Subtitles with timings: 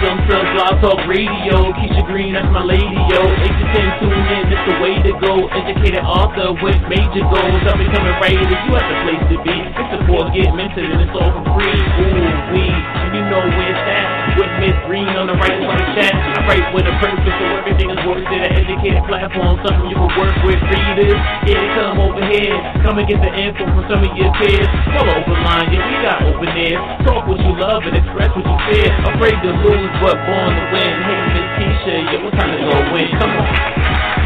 [0.00, 0.37] To
[0.68, 1.72] Blog Talk Radio.
[1.80, 3.20] Keisha Green, that's my lady, yo.
[3.24, 5.48] 8 to 10, tune in, it's the way to go.
[5.48, 7.62] Educated author with major goals.
[7.64, 9.54] I'm becoming writer, you have the place to be.
[9.64, 11.72] It's a support, get mentored, and it's all for free.
[11.72, 12.68] Ooh, we,
[13.16, 14.36] you know where it's at.
[14.36, 16.14] With Miss Green on the right side chat.
[16.14, 18.42] I write with a purpose, so everything is worth it.
[18.44, 20.60] An educated platform, something you can work with.
[20.68, 21.16] Readers,
[21.48, 22.54] yeah, come over here.
[22.84, 24.68] Come and get the info from some of your peers.
[24.92, 26.82] Follow open line, yeah, we got open ears.
[27.08, 28.88] Talk what you love and express what you fear.
[29.10, 30.94] Afraid to lose, but born to.
[31.06, 33.08] Hey, Miss Keisha, yeah, what time to go win?
[33.18, 34.17] Come on.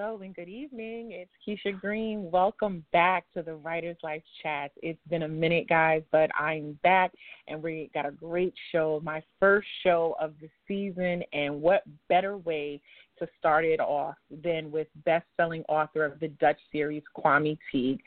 [0.00, 1.10] Hello and good evening.
[1.10, 2.30] It's Keisha Green.
[2.30, 4.70] Welcome back to the Writer's Life Chat.
[4.76, 7.10] It's been a minute, guys, but I'm back
[7.48, 9.00] and we got a great show.
[9.02, 12.80] My first show of the season, and what better way
[13.18, 18.00] to start it off than with best-selling author of the Dutch series, Kwame Teague.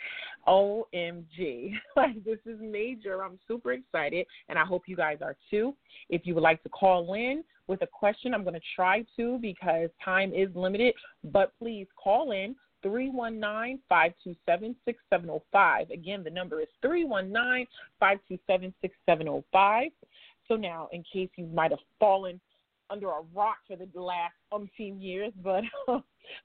[0.48, 1.73] OMG.
[1.95, 3.23] Like this is major.
[3.23, 5.76] I'm super excited and I hope you guys are too.
[6.09, 9.38] If you would like to call in with a question, I'm going to try to
[9.39, 10.95] because time is limited,
[11.26, 15.89] but please call in 319 527 6705.
[15.92, 17.67] Again, the number is 319
[18.00, 19.92] 527 6705.
[20.48, 22.39] So now, in case you might have fallen
[22.92, 26.00] under a rock for the last umpteen years, but uh,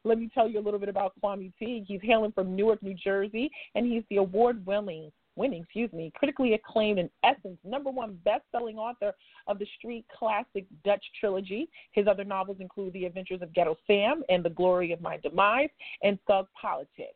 [0.05, 1.85] let me tell you a little bit about Kwame Teague.
[1.87, 6.99] He's hailing from Newark, New Jersey, and he's the award-winning winning, excuse me, critically acclaimed
[6.99, 9.13] and Essence number one best-selling author
[9.47, 11.69] of the street classic Dutch trilogy.
[11.93, 15.69] His other novels include The Adventures of Ghetto Sam and The Glory of My Demise
[16.03, 17.13] and Thug Politics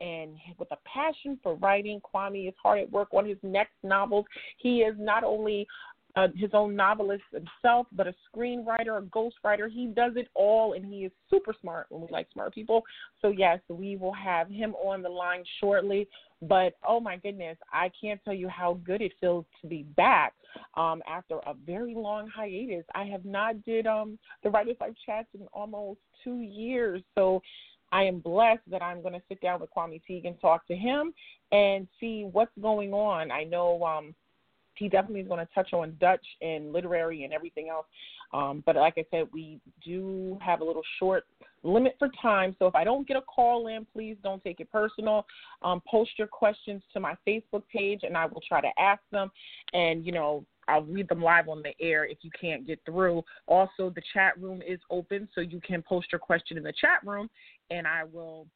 [0.00, 4.26] and with a passion for writing, Kwame is hard at work on his next novels.
[4.58, 5.66] He is not only
[6.18, 9.70] uh, his own novelist himself, but a screenwriter, a ghostwriter.
[9.70, 11.86] He does it all, and he is super smart.
[11.90, 12.82] When we like smart people,
[13.22, 16.08] so yes, we will have him on the line shortly.
[16.42, 20.34] But oh my goodness, I can't tell you how good it feels to be back
[20.74, 22.84] um, after a very long hiatus.
[22.94, 27.42] I have not did um, the Writers Life chats in almost two years, so
[27.92, 30.74] I am blessed that I'm going to sit down with Kwame Teague and talk to
[30.74, 31.14] him
[31.52, 33.30] and see what's going on.
[33.30, 33.82] I know.
[33.84, 34.14] Um,
[34.78, 37.86] he definitely is going to touch on Dutch and literary and everything else.
[38.32, 41.24] Um, but like I said, we do have a little short
[41.62, 42.54] limit for time.
[42.58, 45.26] So if I don't get a call in, please don't take it personal.
[45.62, 49.30] Um, post your questions to my Facebook page, and I will try to ask them.
[49.72, 53.22] And you know, I'll read them live on the air if you can't get through.
[53.46, 57.00] Also, the chat room is open, so you can post your question in the chat
[57.04, 57.28] room,
[57.70, 58.46] and I will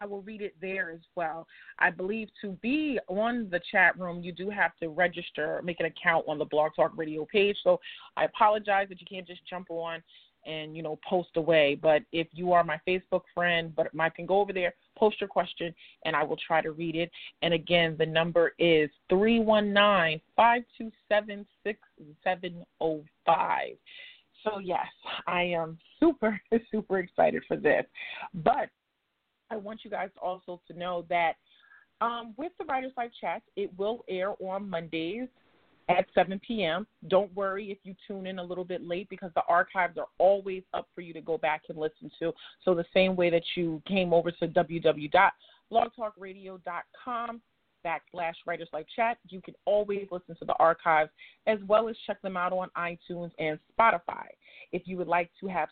[0.00, 1.46] I will read it there as well.
[1.78, 5.86] I believe to be on the chat room, you do have to register, make an
[5.86, 7.56] account on the Blog Talk Radio page.
[7.62, 7.78] So
[8.16, 10.02] I apologize that you can't just jump on
[10.46, 11.78] and you know post away.
[11.80, 15.28] But if you are my Facebook friend, but I can go over there, post your
[15.28, 15.74] question,
[16.04, 17.10] and I will try to read it.
[17.42, 21.78] And again, the number is three one nine five two seven six
[22.24, 23.72] seven zero five.
[24.44, 24.86] So yes,
[25.26, 26.40] I am super
[26.70, 27.84] super excited for this.
[28.32, 28.70] But
[29.50, 31.36] I want you guys also to know that
[32.00, 35.28] um, with the Writers Life Chat, it will air on Mondays
[35.88, 36.86] at 7 p.m.
[37.08, 40.62] Don't worry if you tune in a little bit late because the archives are always
[40.72, 42.32] up for you to go back and listen to.
[42.64, 47.40] So, the same way that you came over to www.blogtalkradio.com
[47.84, 51.10] backslash Writers Life Chat, you can always listen to the archives
[51.46, 54.26] as well as check them out on iTunes and Spotify.
[54.72, 55.68] If you would like to have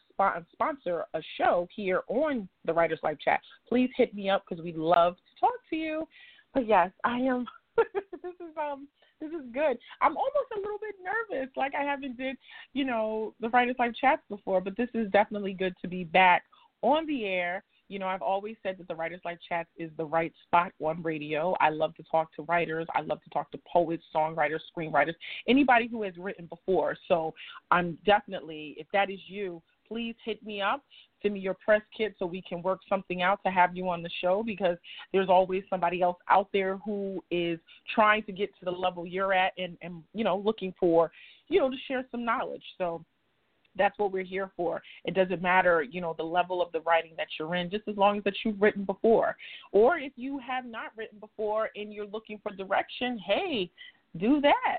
[0.53, 4.76] sponsor a show here on the Writers Life Chat, please hit me up because we'd
[4.76, 6.09] love to talk to you.
[6.54, 7.47] But yes, I am.
[7.76, 8.88] this is um
[9.20, 9.78] this is good.
[10.00, 12.37] I'm almost a little bit nervous, like I haven't did
[12.73, 16.43] you know the Writers Life chats before, but this is definitely good to be back
[16.82, 20.05] on the air you know, I've always said that the Writers Life Chats is the
[20.05, 21.56] right spot on radio.
[21.61, 22.87] I love to talk to writers.
[22.94, 25.14] I love to talk to poets, songwriters, screenwriters,
[25.49, 26.96] anybody who has written before.
[27.08, 27.35] So
[27.70, 30.85] I'm definitely, if that is you, please hit me up.
[31.23, 34.02] Send me your press kit so we can work something out to have you on
[34.02, 34.76] the show because
[35.12, 37.58] there's always somebody else out there who is
[37.93, 41.11] trying to get to the level you're at and, and you know, looking for,
[41.49, 42.62] you know, to share some knowledge.
[42.76, 43.05] So
[43.78, 44.82] that's what we're here for.
[45.04, 47.96] It doesn't matter, you know, the level of the writing that you're in, just as
[47.96, 49.36] long as that you've written before.
[49.72, 53.70] Or if you have not written before and you're looking for direction, hey,
[54.19, 54.78] do that.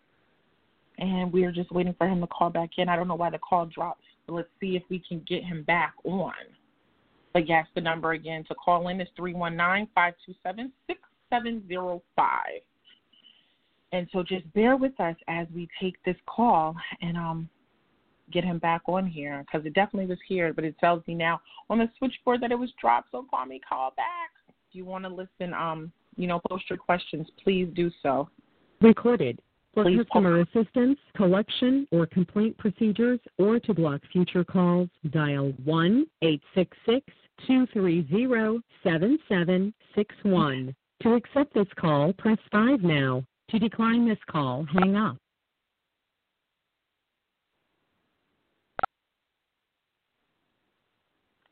[0.99, 2.89] and we are just waiting for him to call back in.
[2.89, 5.95] I don't know why the call dropped, let's see if we can get him back
[6.05, 6.33] on.
[7.33, 12.41] But yes, the number again to call in is 319 527 6705.
[13.93, 17.49] And so just bear with us as we take this call and um,
[18.33, 21.41] get him back on here because it definitely was here, but it tells me now
[21.71, 23.09] on the switchboard that it was dropped.
[23.13, 24.31] So call me, call back.
[24.49, 28.29] If you want to listen, um, you know, post your questions, please do so.
[28.81, 29.41] Recorded.
[29.75, 36.07] For please customer assistance, collection, or complaint procedures, or to block future calls, dial 1
[36.23, 37.05] 866
[37.47, 40.75] 230 7761.
[41.03, 43.25] To accept this call, press 5 now.
[43.51, 45.17] To decline this call, hang up.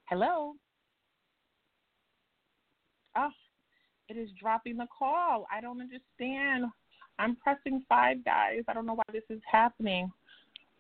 [0.05, 0.55] Hello?
[3.17, 3.31] Oh,
[4.09, 5.47] it is dropping the call.
[5.51, 6.67] I don't understand.
[7.23, 8.63] I'm pressing 5, guys.
[8.67, 10.11] I don't know why this is happening.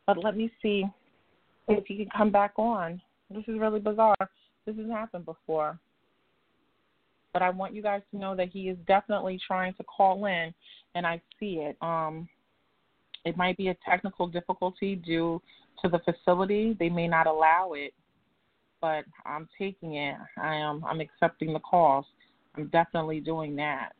[0.08, 0.84] But let me see
[1.68, 3.00] if you can come back on.
[3.30, 4.16] This is really bizarre.
[4.66, 5.78] This has happened before.
[7.32, 10.52] But I want you guys to know that he is definitely trying to call in,
[10.96, 11.76] and I see it.
[11.80, 12.28] Um,
[13.24, 15.40] it might be a technical difficulty due
[15.80, 16.76] to the facility.
[16.78, 17.94] They may not allow it,
[18.80, 20.16] but I'm taking it.
[20.36, 20.84] I am.
[20.84, 22.04] I'm accepting the calls.
[22.56, 23.92] I'm definitely doing that.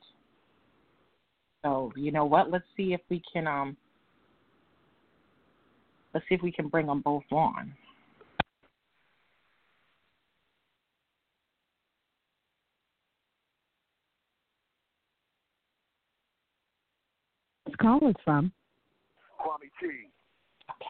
[1.63, 2.51] So you know what?
[2.51, 3.77] Let's see if we can um.
[6.15, 7.73] Let's see if we can bring them both on.
[17.83, 18.53] call is from?
[19.41, 20.09] Kwame T.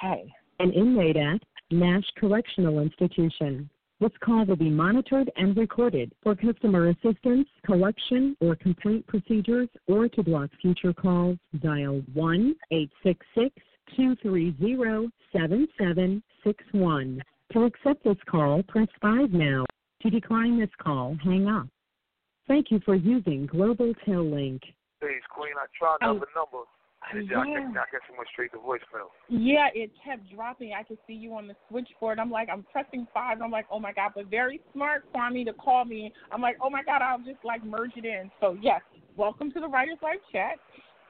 [0.05, 0.33] Okay.
[0.61, 1.41] An inmate at
[1.71, 3.69] Nash Correctional Institution.
[4.03, 10.09] This call will be monitored and recorded for customer assistance, collection, or complaint procedures, or
[10.09, 11.39] to block future calls.
[11.63, 13.55] Dial 1 866
[13.95, 17.23] 230 7761.
[17.53, 19.65] To accept this call, press 5 now.
[20.01, 21.69] To decline this call, hang up.
[22.49, 24.63] Thank you for using Global Tel Link.
[25.01, 26.41] Please, Queen, I tried another oh.
[26.41, 26.67] number.
[27.15, 27.39] Yeah.
[27.39, 29.11] I, I guess it went straight to voicemail.
[29.29, 30.73] Yeah, it kept dropping.
[30.73, 32.19] I could see you on the switchboard.
[32.19, 33.43] I'm like, I'm pressing five.
[33.43, 36.13] I'm like, oh my god, but very smart for me to call me.
[36.31, 38.31] I'm like, oh my god, I'll just like merge it in.
[38.41, 38.81] So yes,
[39.17, 40.56] welcome to the Writers Life Chat.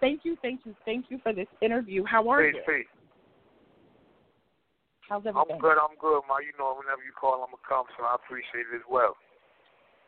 [0.01, 2.05] Thank you, thank you, thank you for this interview.
[2.05, 2.75] How are peace, you?
[2.75, 2.87] Peace.
[5.09, 5.57] How's everything?
[5.57, 5.77] I'm good.
[5.79, 6.39] I'm good, ma.
[6.39, 9.15] You know, whenever you call, I'm gonna come, so I appreciate it as well.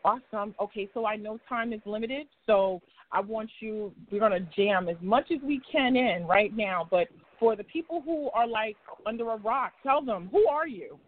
[0.04, 0.54] Awesome.
[0.60, 2.80] Okay, so I know time is limited, so
[3.14, 6.86] I want you, we're going to jam as much as we can in right now.
[6.90, 7.06] But
[7.38, 10.98] for the people who are like under a rock, tell them, who are you?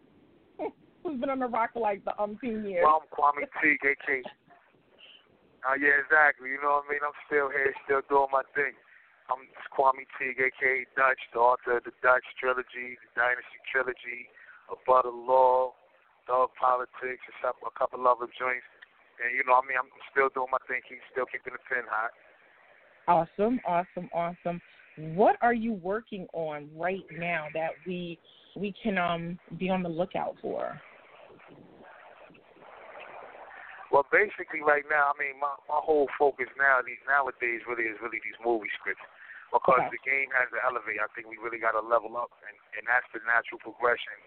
[1.03, 2.87] Who's been on a rock for like the umpteen years?
[2.87, 4.23] Well, I'm Kwame T, KK.
[5.67, 6.47] Uh, yeah, exactly.
[6.55, 7.03] You know what I mean?
[7.03, 8.71] I'm still here, still doing my thing.
[9.27, 9.43] I'm
[9.75, 14.31] Kwame T, aka Dutch, the author of the Dutch trilogy, the Dynasty trilogy,
[14.71, 15.75] A Butter Law,
[16.23, 18.63] Thug Politics, a couple other joints.
[19.23, 20.81] And you know, I mean, I'm still doing my thing.
[20.85, 22.13] He's still keeping the pin hot.
[23.07, 24.61] Awesome, awesome, awesome.
[25.15, 28.19] What are you working on right now that we
[28.55, 30.79] we can um be on the lookout for?
[33.87, 37.97] Well, basically, right now, I mean, my my whole focus now these nowadays really is
[38.03, 39.05] really these movie scripts
[39.49, 39.95] because okay.
[39.95, 40.99] the game has to elevate.
[40.99, 44.19] I think we really got to level up, and and that's the natural progression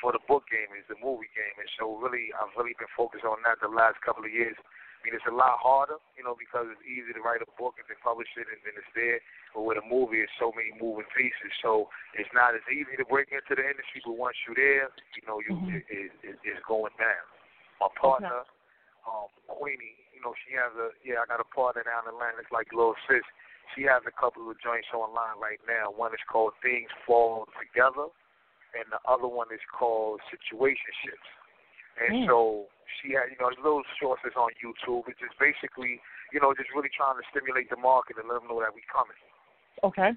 [0.00, 3.26] for the book game is the movie game, and so really I've really been focused
[3.26, 4.56] on that the last couple of years.
[4.58, 7.76] I mean, it's a lot harder, you know, because it's easy to write a book
[7.76, 9.20] and then publish it and then it's there.
[9.52, 13.04] But with a movie, it's so many moving pieces, so it's not as easy to
[13.04, 14.00] break into the industry.
[14.00, 15.76] But once you're there, you know, you mm-hmm.
[15.76, 17.24] it, it, it, it's going down.
[17.84, 19.04] My partner, okay.
[19.04, 21.20] um, Queenie, you know, she has a yeah.
[21.20, 22.40] I got a partner down in Atlanta.
[22.40, 23.28] It's like Little Sis.
[23.76, 25.92] She has a couple of joints online right now.
[25.92, 28.08] One is called Things Fall Together,
[28.74, 31.30] and the other one is called Situationships.
[31.94, 32.26] And mm.
[32.26, 32.66] so
[32.98, 35.06] she had, you know, little is on YouTube.
[35.06, 36.02] It's just basically,
[36.32, 38.82] you know, just really trying to stimulate the market and let them know that we
[38.90, 39.18] coming.
[39.82, 40.12] Okay.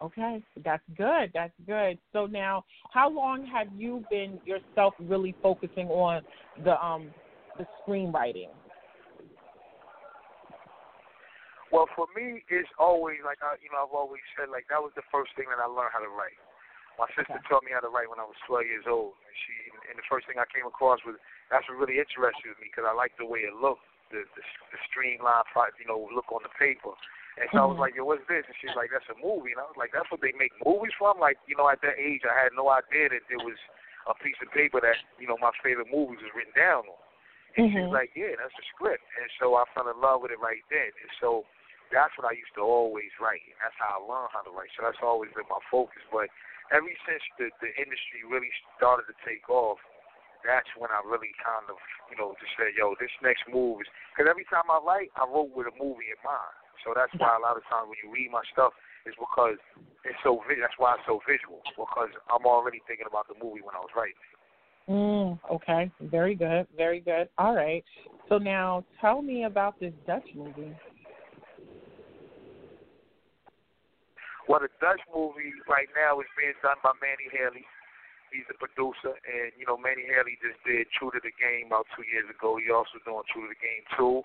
[0.00, 1.32] Okay, that's good.
[1.34, 1.98] That's good.
[2.12, 6.22] So now, how long have you been yourself really focusing on
[6.62, 7.10] the um
[7.58, 8.54] the screenwriting?
[11.72, 14.92] Well, for me, it's always like I, you know, I've always said like that was
[14.94, 16.38] the first thing that I learned how to write.
[16.98, 17.46] My sister okay.
[17.46, 19.54] taught me how to write when I was 12 years old, and she
[19.88, 21.14] and the first thing I came across was
[21.48, 24.42] that's what really interested me because I liked the way it looked, the the,
[24.74, 25.46] the streamlined,
[25.78, 26.92] you know, look on the paper.
[27.38, 27.62] And so mm-hmm.
[27.62, 27.86] I was mm-hmm.
[27.86, 28.42] like, yo, what's this?
[28.50, 29.54] And she's like, that's a movie.
[29.54, 31.22] And I was like, that's what they make movies from?
[31.22, 33.56] Like, you know, at that age, I had no idea that there was
[34.10, 37.02] a piece of paper that, you know, my favorite movies was written down on.
[37.54, 37.78] And mm-hmm.
[37.78, 39.06] she's like, yeah, that's a script.
[39.16, 40.90] And so I fell in love with it right then.
[40.90, 41.46] And so
[41.94, 43.46] that's what I used to always write.
[43.46, 44.74] And that's how I learned how to write.
[44.74, 46.02] So that's always been my focus.
[46.10, 46.28] But
[46.72, 49.80] ever since the, the industry really started to take off,
[50.46, 51.78] that's when I really kind of,
[52.10, 55.26] you know, just said, yo, this next move is because every time I write, I
[55.26, 56.56] wrote with a movie in mind.
[56.86, 58.70] So that's why a lot of times when you read my stuff,
[59.02, 59.58] it's because
[60.06, 63.74] it's so that's why it's so visual because I'm already thinking about the movie when
[63.74, 64.22] I was writing.
[64.88, 67.28] Mm, okay, very good, very good.
[67.36, 67.84] All right.
[68.28, 70.72] So now, tell me about this Dutch movie.
[74.48, 77.68] Well, the Dutch movie right now is being done by Manny Halley.
[78.32, 81.88] He's the producer, and you know Manny Halley just did True to the Game about
[81.92, 82.56] two years ago.
[82.56, 84.24] He also doing True to the Game too.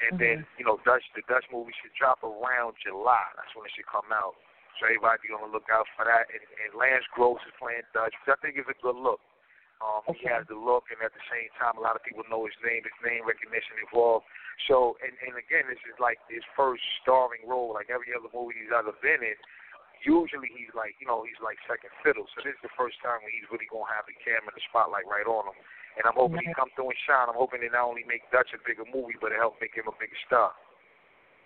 [0.00, 0.22] And mm-hmm.
[0.22, 3.26] then, you know, Dutch the Dutch movie should drop around July.
[3.38, 4.38] That's when it should come out.
[4.78, 6.30] So everybody be on the lookout for that.
[6.32, 9.20] And, and Lance Gross is playing Dutch, which I think is a good look.
[9.80, 10.24] Um, okay.
[10.24, 12.56] He has the look, and at the same time, a lot of people know his
[12.60, 12.84] name.
[12.84, 14.28] His name recognition involved.
[14.68, 17.72] So, and and again, this is like his first starring role.
[17.72, 19.36] Like every other movie he's ever been in,
[20.04, 22.26] usually he's like, you know, he's like second fiddle.
[22.34, 25.08] So this is the first time when he's really gonna have the camera, the spotlight
[25.08, 25.58] right on him.
[25.98, 27.28] And I'm hoping he come through and shine.
[27.28, 29.90] I'm hoping it not only make Dutch a bigger movie, but it help make him
[29.90, 30.54] a bigger star.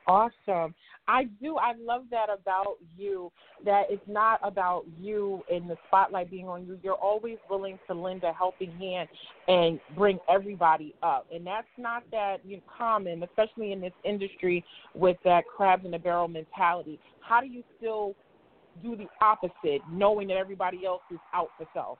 [0.06, 0.74] Awesome.
[1.08, 1.56] I do.
[1.56, 3.32] I love that about you.
[3.64, 6.78] That it's not about you and the spotlight being on you.
[6.82, 9.08] You're always willing to lend a helping hand
[9.48, 14.64] and bring everybody up, and that's not that you know, common, especially in this industry
[14.94, 16.98] with that crabs in a barrel mentality.
[17.20, 18.14] How do you still
[18.82, 21.98] do the opposite, knowing that everybody else is out for self?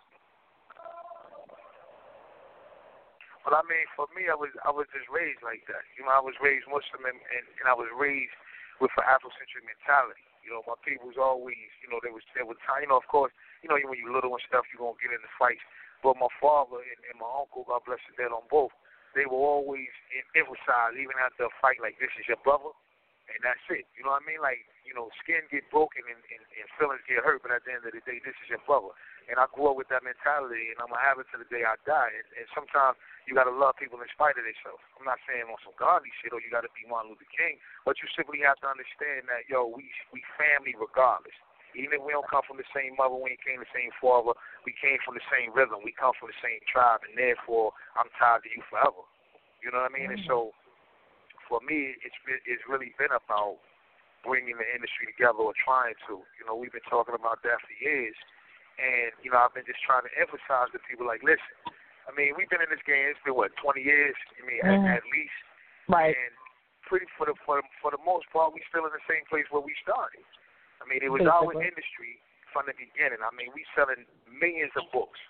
[3.45, 5.85] But I mean, for me, I was I was just raised like that.
[6.01, 8.33] You know, I was raised Muslim, and, and, and I was raised
[8.81, 10.25] with an Afrocentric mentality.
[10.41, 12.89] You know, my people was always, you know, they was there was time.
[12.89, 15.29] You know, of course, you know, when you're little and stuff, you're gonna get into
[15.37, 15.61] fights.
[16.01, 18.73] But my father and, and my uncle, God bless the dead on both,
[19.17, 19.89] they were always
[20.35, 22.75] emphasize, even after a fight, like this is your brother,
[23.31, 23.87] and that's it.
[23.97, 24.43] You know what I mean?
[24.43, 27.75] Like, you know, skin get broken and, and, and feelings get hurt, but at the
[27.75, 28.95] end of the day, this is your brother.
[29.27, 31.67] And I grew up with that mentality, and I'm gonna have it to the day
[31.67, 32.15] I die.
[32.15, 32.95] And, and sometimes
[33.27, 34.79] you got to love people in spite of themselves.
[34.95, 37.59] I'm not saying on some godly shit or you got to be Martin Luther King,
[37.83, 41.35] but you simply have to understand that yo, we we family regardless.
[41.75, 44.31] Even if we don't come from the same mother, we ain't came the same father,
[44.63, 48.07] we came from the same rhythm, we come from the same tribe, and therefore I'm
[48.15, 49.03] tied to you forever.
[49.59, 50.15] You know what I mean?
[50.15, 50.23] Mm-hmm.
[50.23, 50.55] And so,
[51.51, 52.15] for me, it's
[52.47, 53.59] it's really been about
[54.25, 56.25] bringing the industry together or trying to.
[56.41, 58.17] You know, we've been talking about that for years,
[58.81, 61.77] and you know, I've been just trying to emphasize to people like, listen,
[62.09, 63.13] I mean, we've been in this game.
[63.13, 64.17] It's been what twenty years.
[64.37, 64.89] I mean, mm-hmm.
[64.89, 65.39] at, at least.
[65.87, 66.17] Right.
[66.17, 66.33] And
[66.89, 69.45] pretty for the for the, for the most part, we still in the same place
[69.53, 70.25] where we started.
[70.81, 71.61] I mean, it was Basically.
[71.61, 72.21] our industry
[72.53, 73.21] from the beginning.
[73.25, 75.21] I mean, we selling millions of books.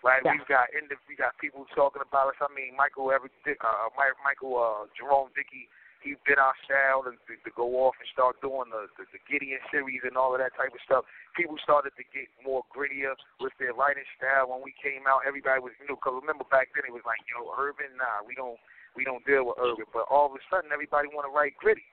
[0.00, 0.32] Right, yeah.
[0.32, 2.40] we've got we got people talking about us.
[2.40, 3.92] I mean, Michael Everett, uh,
[4.24, 5.68] Michael uh, Jerome Dickey
[6.02, 9.20] he bit our style to, to, to go off and start doing the, the the
[9.28, 11.04] Gideon series and all of that type of stuff.
[11.36, 14.50] People started to get more grittier with their writing style.
[14.50, 15.96] When we came out, everybody was new.
[16.00, 18.58] Cause remember back then it was like, yo, urban, nah, we don't
[18.96, 19.86] we don't deal with urban.
[19.92, 21.86] But all of a sudden, everybody want to write gritty.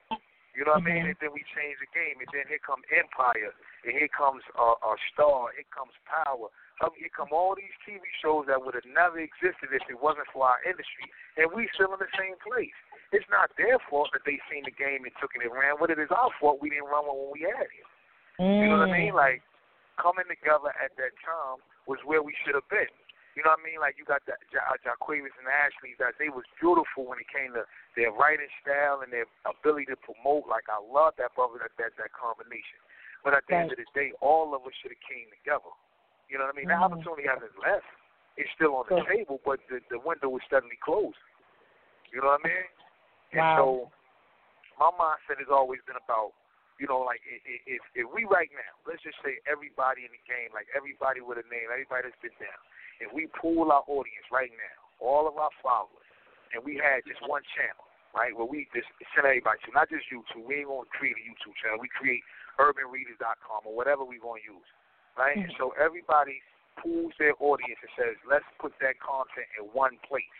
[0.58, 1.06] You know what mm-hmm.
[1.06, 1.14] I mean?
[1.14, 3.54] And then we change the game, and then here comes Empire,
[3.86, 6.50] and here comes uh, a Star, here comes Power.
[6.82, 10.30] Um, here come all these TV shows that would have never existed if it wasn't
[10.34, 11.06] for our industry,
[11.38, 12.74] and we still in the same place.
[13.10, 15.88] It's not their fault that they seen the game and took it and ran with
[15.88, 15.96] it.
[15.96, 17.88] It's our fault we didn't run when we had it.
[18.36, 18.60] Mm.
[18.60, 19.16] You know what I mean?
[19.16, 19.18] Mm.
[19.18, 19.40] Like
[19.96, 22.92] coming together at that time was where we should have been.
[23.32, 23.80] You know what I mean?
[23.80, 27.54] Like you got the ja- JaQuavis and Ashley that they was beautiful when it came
[27.54, 30.50] to their writing style and their ability to promote.
[30.50, 32.82] Like I love that brother that that, that combination.
[33.22, 33.62] But at the right.
[33.66, 35.70] end of the day, all of us should have came together.
[36.26, 36.68] You know what I mean?
[36.68, 36.76] Mm.
[36.76, 37.86] The opportunity hasn't left.
[38.38, 41.16] It's still on the table, but the the window is steadily closing.
[42.10, 42.66] You know what I mean?
[43.32, 43.56] And wow.
[43.56, 43.66] so
[44.78, 46.32] my mindset has always been about,
[46.78, 50.54] you know, like if if we right now, let's just say everybody in the game,
[50.54, 52.60] like everybody with a name, everybody that's been down,
[53.02, 56.08] if we pool our audience right now, all of our followers,
[56.54, 60.06] and we had just one channel, right, where we just send everybody to, not just
[60.08, 62.22] YouTube, we ain't gonna create a YouTube channel, we create
[62.62, 64.68] urbanreaders.com or whatever we're gonna use,
[65.18, 65.34] right?
[65.34, 65.50] Mm-hmm.
[65.50, 66.38] And so everybody
[66.78, 70.38] pools their audience and says, let's put that content in one place,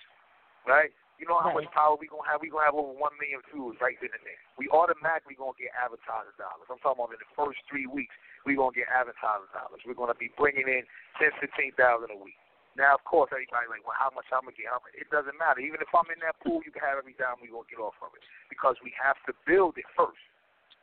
[0.67, 0.95] right?
[1.19, 1.67] You know how right.
[1.67, 2.39] much power we gonna have?
[2.39, 4.39] We gonna have over one million views right then and there.
[4.55, 6.71] We automatically gonna get advertiser dollars.
[6.71, 8.15] I'm talking about in the first three weeks,
[8.47, 9.83] we gonna get advertiser dollars.
[9.83, 10.87] We're gonna be bringing in
[11.19, 12.39] ten, fifteen thousand a week.
[12.79, 14.71] Now, of course, everybody like, well, how much I'm gonna get?
[14.71, 14.95] How much?
[14.95, 15.59] It doesn't matter.
[15.59, 17.99] Even if I'm in that pool, you can have every dime we gonna get off
[17.99, 20.23] of it because we have to build it first.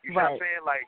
[0.03, 0.35] You right.
[0.35, 0.63] know what I'm saying?
[0.67, 0.85] Like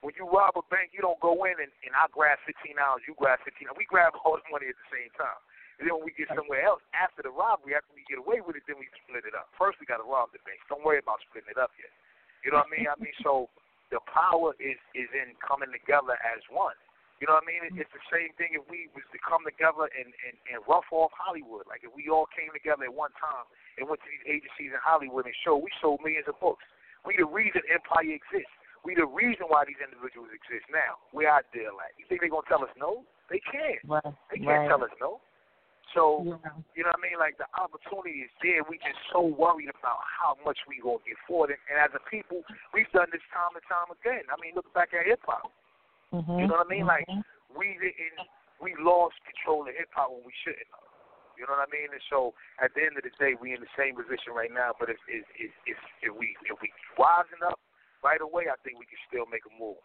[0.00, 3.04] when you rob a bank, you don't go in and, and I grab fifteen dollars,
[3.04, 3.68] you grab fifteen.
[3.76, 5.36] We grab all the money at the same time.
[5.76, 8.56] And then when we get somewhere else after the robbery, after we get away with
[8.56, 9.52] it, then we split it up.
[9.60, 10.64] First, we got to rob the bank.
[10.72, 11.92] Don't worry about splitting it up yet.
[12.40, 12.88] You know what I mean?
[12.88, 13.52] I mean, so
[13.92, 16.76] the power is is in coming together as one.
[17.20, 17.80] You know what I mean?
[17.80, 21.16] It's the same thing if we was to come together and, and, and rough off
[21.16, 21.64] Hollywood.
[21.64, 23.48] Like if we all came together at one time
[23.80, 26.64] and went to these agencies in Hollywood and showed we sold millions of books.
[27.08, 28.52] We the reason Empire exists.
[28.84, 31.00] We the reason why these individuals exist now.
[31.16, 31.96] Where our deal at?
[31.96, 33.00] You think they're gonna tell us no?
[33.32, 33.80] They can't.
[33.88, 34.12] Right.
[34.28, 34.70] They can't right.
[34.70, 35.24] tell us no.
[35.96, 36.36] So yeah.
[36.76, 37.16] you know what I mean?
[37.16, 38.60] Like the opportunity is there.
[38.68, 41.56] We just so worried about how much we gonna get for it.
[41.72, 42.44] And as a people,
[42.76, 44.28] we've done this time and time again.
[44.28, 45.48] I mean, look back at hip hop.
[46.12, 46.44] Mm-hmm.
[46.44, 46.84] You know what I mean?
[46.84, 47.16] Mm-hmm.
[47.16, 48.28] Like we didn't,
[48.60, 50.84] we lost control of hip hop when we shouldn't have.
[51.40, 51.88] You know what I mean?
[51.92, 54.76] And so at the end of the day, we in the same position right now.
[54.76, 56.68] But if if if, if, if we if we
[57.00, 57.56] wisen up
[58.04, 59.80] right away, I think we can still make a move.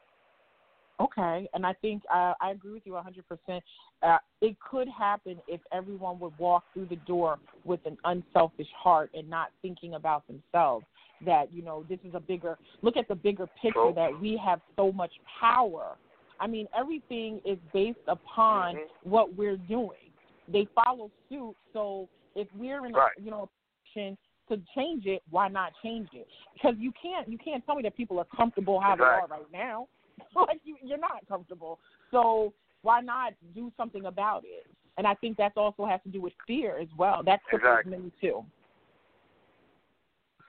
[1.01, 3.61] Okay, and I think uh, I agree with you 100%.
[4.03, 9.09] Uh, it could happen if everyone would walk through the door with an unselfish heart
[9.15, 10.85] and not thinking about themselves.
[11.25, 13.91] That you know, this is a bigger look at the bigger picture.
[13.95, 15.95] That we have so much power.
[16.39, 19.09] I mean, everything is based upon mm-hmm.
[19.09, 20.09] what we're doing.
[20.51, 21.55] They follow suit.
[21.73, 23.11] So if we're in, right.
[23.17, 24.17] a, you know, a position
[24.49, 26.27] to change it, why not change it?
[26.53, 29.45] Because you can't you can't tell me that people are comfortable how they are right
[29.51, 29.87] now.
[30.35, 31.79] like you, you're not comfortable.
[32.11, 34.67] So why not do something about it?
[34.97, 37.21] And I think that also has to do with fear as well.
[37.25, 37.97] That's exactly.
[37.97, 38.43] me too.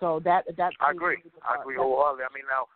[0.01, 0.75] So that that's.
[0.83, 1.23] I agree.
[1.47, 2.27] I agree wholeheartedly.
[2.27, 2.67] I mean, now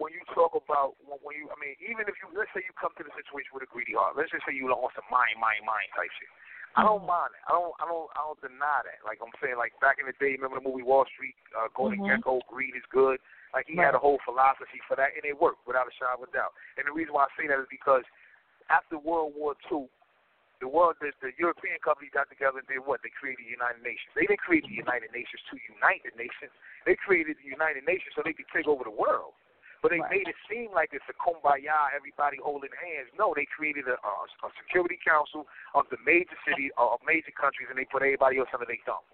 [0.00, 2.92] when you talk about when you, I mean, even if you let's say you come
[3.00, 5.64] to the situation with a greedy heart, let's just say you want some mind, mind,
[5.64, 6.32] mind type shit.
[6.76, 7.16] I don't mm-hmm.
[7.16, 7.42] mind it.
[7.48, 7.72] I don't.
[7.80, 8.08] I don't.
[8.12, 9.00] I don't deny that.
[9.04, 11.36] Like I'm saying, like back in the day, remember the movie Wall Street?
[11.56, 12.20] Uh, Gordon mm-hmm.
[12.20, 13.16] Gekko, greed is good.
[13.56, 13.88] Like he right.
[13.88, 16.52] had a whole philosophy for that, and it worked without a shadow of a doubt.
[16.76, 18.04] And the reason why I say that is because
[18.68, 19.88] after World War II,
[20.60, 23.00] the world, the, the European companies got together and did what?
[23.00, 24.12] They created the United Nations.
[24.12, 26.52] They didn't create the United Nations to unite the nations.
[26.84, 29.32] They created the United Nations so they could take over the world.
[29.80, 30.20] But they right.
[30.20, 33.08] made it seem like it's a kumbaya, everybody holding hands.
[33.16, 34.12] No, they created a, a,
[34.44, 38.36] a security council of the major cities, uh, of major countries, and they put everybody
[38.36, 39.04] else under their thumb.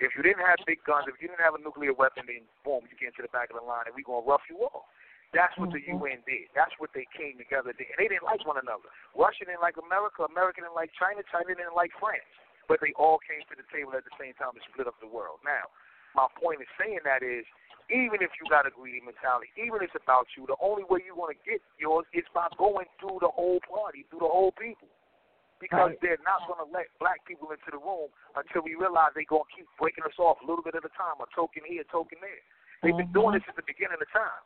[0.00, 2.88] If you didn't have big guns, if you didn't have a nuclear weapon, then boom,
[2.88, 4.88] you get into the back of the line, and we're gonna rough you off.
[5.30, 6.00] That's what mm-hmm.
[6.00, 6.50] the UN did.
[6.58, 7.86] That's what they came together did.
[7.94, 8.90] And they didn't like one another.
[9.14, 10.26] Russia didn't like America.
[10.26, 11.22] America didn't like China.
[11.30, 12.26] China didn't like France.
[12.66, 15.10] But they all came to the table at the same time to split up the
[15.10, 15.38] world.
[15.46, 15.70] Now,
[16.18, 17.46] my point in saying that is,
[17.90, 21.02] even if you got a greedy mentality, even if it's about you, the only way
[21.02, 24.54] you're going to get yours is by going through the whole party, through the whole
[24.54, 24.90] people.
[25.60, 26.00] Because right.
[26.00, 29.44] they're not going to let black people into the room until we realize they're going
[29.44, 31.88] to keep breaking us off a little bit at a time, a token here, a
[31.92, 32.40] token there.
[32.80, 33.12] They've mm-hmm.
[33.12, 34.40] been doing this since the beginning of time.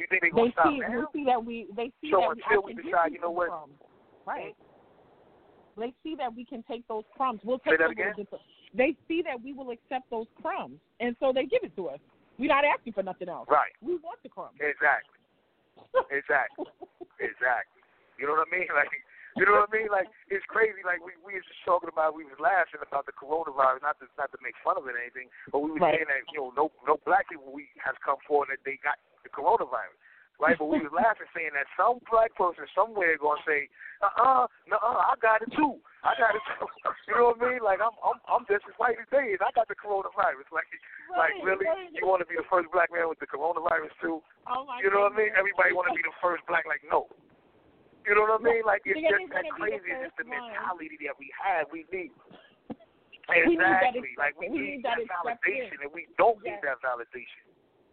[0.00, 1.06] You think they're gonna stop see, now?
[1.06, 1.70] They see that we.
[1.76, 3.46] They see so that until we, we decide, you know what?
[3.46, 3.78] Crumbs.
[4.26, 4.56] Right.
[5.78, 7.40] They see that we can take those crumbs.
[7.44, 8.40] We'll Say take that those again?
[8.74, 12.02] They see that we will accept those crumbs, and so they give it to us.
[12.38, 13.46] We're not asking for nothing else.
[13.46, 13.70] Right.
[13.78, 14.58] We want the crumbs.
[14.58, 15.18] Exactly.
[16.10, 16.66] exactly.
[17.22, 17.82] exactly.
[18.18, 18.66] You know what I mean?
[18.74, 18.90] Like
[19.34, 19.90] you know what I mean?
[19.90, 20.86] Like it's crazy.
[20.86, 24.06] Like we we was just talking about, we was laughing about the coronavirus, not to
[24.14, 25.98] not to make fun of it or anything, but we were right.
[25.98, 28.94] saying that you know no no black people we has come forward that they got
[29.26, 29.98] the coronavirus,
[30.38, 30.54] right?
[30.54, 33.66] But we was laughing saying that some black person somewhere gonna say,
[34.06, 35.82] uh uh, no uh, I got it too.
[36.06, 36.70] I got it too.
[37.10, 37.62] you know what I mean?
[37.66, 39.42] Like I'm I'm I'm just as white as they is.
[39.42, 40.46] I got the coronavirus.
[40.54, 40.70] Like
[41.10, 41.90] right, like really, right.
[41.90, 44.22] you want to be the first black man with the coronavirus too?
[44.46, 45.10] Oh my you know goodness.
[45.10, 45.32] what I mean?
[45.34, 46.62] Everybody want to be the first black.
[46.70, 47.10] Like no.
[48.14, 48.62] You know what I mean?
[48.62, 49.90] Like it's Because just that crazy.
[49.90, 50.38] It's just the one.
[50.54, 51.66] mentality that we have.
[51.74, 52.14] We need
[53.26, 54.14] We exactly.
[54.14, 56.62] ex- like we, we need, need that that, validation, and we don't Yes.
[56.62, 57.42] need that validation.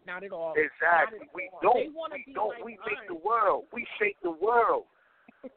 [0.05, 0.53] Not at all.
[0.53, 1.25] Exactly.
[1.25, 1.61] Not at We all.
[1.65, 1.89] don't.
[2.13, 2.53] We don't.
[2.53, 3.09] like we make us.
[3.09, 3.65] the world.
[3.73, 4.85] We shape the world.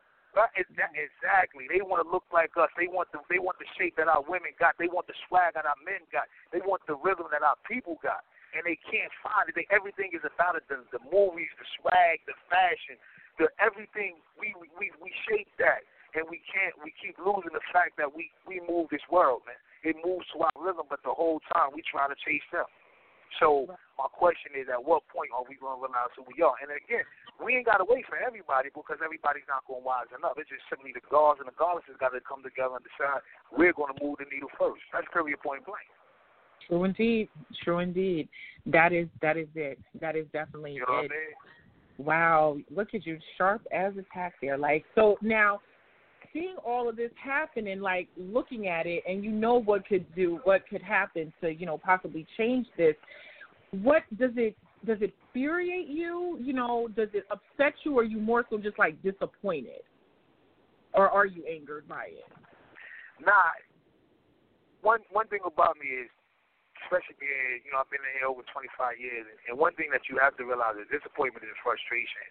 [0.57, 1.69] exactly.
[1.69, 2.73] They want to look like us.
[2.81, 4.81] They want the they want the shape that our women got.
[4.81, 6.25] They want the swag that our men got.
[6.57, 8.25] They want the rhythm that our people got.
[8.55, 9.59] And they can't find it.
[9.59, 10.63] They, everything is about it.
[10.71, 12.95] The, the movies, the swag, the fashion,
[13.39, 14.21] the everything.
[14.39, 16.75] We we we shape that, and we can't.
[16.83, 19.59] We keep losing the fact that we we move this world, man.
[19.85, 22.69] It moves to our rhythm, but the whole time we trying to chase them.
[23.43, 23.67] So
[23.99, 26.55] my question is, at what point are we going to realize who we are?
[26.63, 27.03] And again,
[27.43, 30.39] we ain't got to wait for everybody because everybody's not going to wisen up.
[30.39, 33.75] It's just simply the guards and the goddesses got to come together and decide we're
[33.75, 34.83] going to move the needle first.
[34.95, 35.89] That's period point blank.
[36.69, 37.29] True indeed.
[37.63, 38.29] True indeed.
[38.67, 39.79] That is that is it.
[40.01, 41.11] That is definitely you know it.
[41.11, 41.35] I mean?
[41.99, 44.59] Wow, look at you, sharp as a tack there.
[44.59, 45.61] Like so now
[46.33, 50.05] seeing all of this happen and like looking at it and you know what could
[50.17, 52.95] do what could happen to, you know, possibly change this,
[53.71, 56.39] what does it does it infuriate you?
[56.41, 59.83] You know, does it upset you, or are you more so just like disappointed,
[60.93, 62.25] or are you angered by it?
[63.25, 63.33] Nah.
[64.83, 66.11] One one thing about me is,
[66.85, 70.07] especially being, you know, I've been in here over 25 years, and one thing that
[70.07, 72.25] you have to realize is disappointment and frustration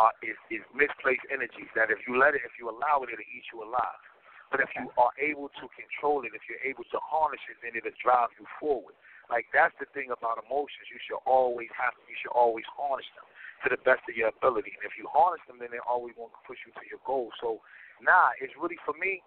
[0.00, 1.70] uh, is, is misplaced energies.
[1.76, 4.02] That if you let it, if you allow it, it'll eat you alive.
[4.50, 7.78] But if you are able to control it, if you're able to harness it, then
[7.78, 8.98] it'll drive you forward.
[9.30, 10.90] Like that's the thing about emotions.
[10.90, 13.30] You should always have you should always harness them
[13.62, 14.74] to the best of your ability.
[14.74, 17.30] And if you harness them then they're always going to push you to your goal.
[17.38, 17.62] So
[18.02, 19.22] nah, it's really for me,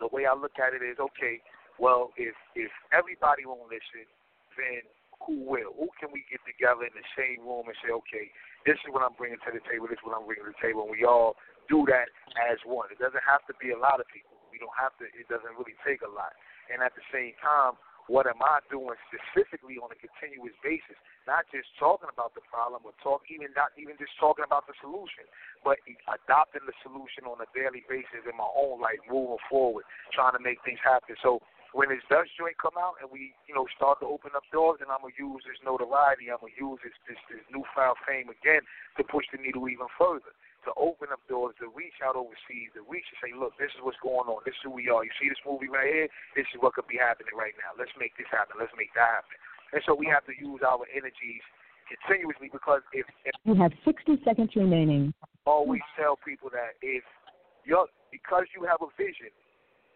[0.00, 1.44] the way I look at it is okay,
[1.78, 4.04] well if if everybody won't listen,
[4.56, 4.84] then
[5.26, 5.72] who will?
[5.78, 8.26] Who can we get together in the same room and say, okay,
[8.66, 10.62] this is what I'm bringing to the table, this is what I'm bringing to the
[10.62, 11.38] table, and we all
[11.70, 12.10] do that
[12.50, 12.90] as one.
[12.90, 14.34] It doesn't have to be a lot of people.
[14.50, 15.06] We don't have to.
[15.14, 16.34] It doesn't really take a lot.
[16.68, 17.78] And at the same time,
[18.10, 20.98] what am I doing specifically on a continuous basis?
[21.24, 24.74] Not just talking about the problem, or talk even not even just talking about the
[24.82, 25.24] solution,
[25.62, 25.78] but
[26.10, 30.42] adopting the solution on a daily basis in my own life, moving forward, trying to
[30.42, 31.14] make things happen.
[31.22, 31.40] So
[31.72, 34.80] when this Dutch joint come out and we, you know, start to open up doors,
[34.84, 38.64] and I'm gonna use this notoriety, I'm gonna use this this, this newfound fame again
[38.96, 42.86] to push the needle even further to open up doors, to reach out overseas, to
[42.86, 44.38] reach and say, look, this is what's going on.
[44.46, 45.02] This is who we are.
[45.02, 46.08] You see this movie right here?
[46.38, 47.74] This is what could be happening right now.
[47.74, 48.62] Let's make this happen.
[48.62, 49.36] Let's make that happen.
[49.74, 51.42] And so we have to use our energies
[51.90, 55.10] continuously because if, if you have 60 seconds remaining,
[55.44, 57.02] always tell people that if
[57.66, 59.32] you're because you have a vision,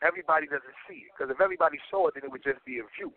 [0.02, 1.10] everybody doesn't see it.
[1.14, 3.12] Because if everybody saw it, then it would just be a view.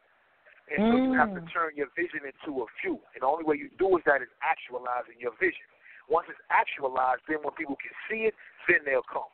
[0.70, 1.50] And so you have to mm.
[1.50, 3.02] turn your vision into a view.
[3.18, 5.66] And the only way you do is that is actualizing your vision.
[6.06, 8.38] Once it's actualized, then when people can see it,
[8.70, 9.30] then they'll come.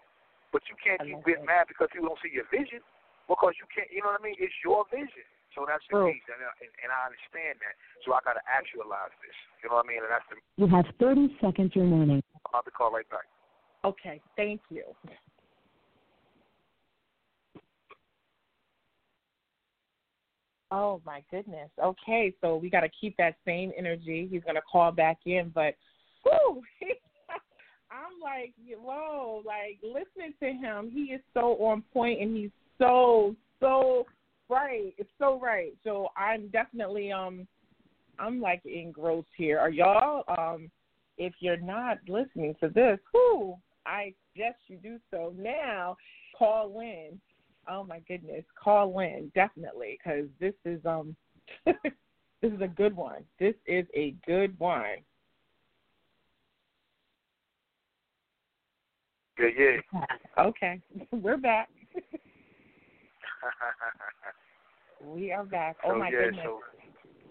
[0.55, 2.79] But you can't keep getting mad because people don't see your vision
[3.27, 3.91] because you can't.
[3.91, 4.39] You know what I mean?
[4.39, 5.27] It's your vision.
[5.51, 6.11] So that's the True.
[6.11, 7.79] case, and, and, and I understand that.
[8.03, 9.35] So I got to actualize this.
[9.63, 10.03] You know what I mean?
[10.03, 10.35] And that's the.
[10.59, 12.19] You have 30 seconds remaining.
[12.51, 13.27] I'll have to call right back.
[13.87, 14.83] Okay, thank you.
[20.71, 21.69] Oh my goodness.
[21.81, 24.27] Okay, so we got to keep that same energy.
[24.31, 25.75] He's to call back in, but
[26.25, 26.61] whoo,
[27.91, 33.35] I'm like, whoa, like listening to him, he is so on point and he's so,
[33.59, 34.05] so
[34.49, 34.93] right.
[34.97, 35.73] It's so right.
[35.83, 37.47] So I'm definitely um
[38.17, 39.59] I'm like engrossed here.
[39.59, 40.69] Are y'all um
[41.17, 45.95] if you're not listening to this, whoo, I suggest you do so now.
[46.37, 47.19] Call in.
[47.69, 51.15] Oh my goodness, call in definitely because this is um
[51.65, 51.75] this
[52.43, 53.23] is a good one.
[53.39, 54.97] This is a good one.
[59.39, 60.01] Yeah, yeah.
[60.37, 61.69] Okay, we're back.
[65.01, 65.77] we are back.
[65.85, 66.43] Oh my yeah, goodness.
[66.43, 66.59] So...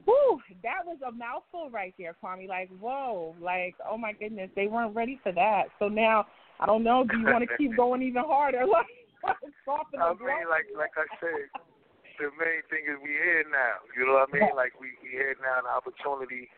[0.07, 2.49] Woo, that was a mouthful right there, Kwame.
[2.49, 5.65] Like, whoa, like, oh my goodness, they weren't ready for that.
[5.79, 6.27] So now,
[6.61, 7.05] I don't know.
[7.11, 8.67] Do you want to keep going even harder?
[8.67, 8.87] Like,
[9.99, 11.49] I mean, like, like I said,
[12.21, 13.83] the main thing is we here now.
[13.97, 14.53] You know what I mean?
[14.55, 15.65] Like, we we here now.
[15.65, 16.49] The opportunity